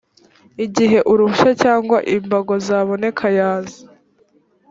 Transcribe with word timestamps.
igihe 0.65 0.99
uruhushya 1.11 1.51
cyangwa 1.63 1.97
imbago 2.15 2.53
zaboneka 2.65 3.25
yaza 3.37 3.81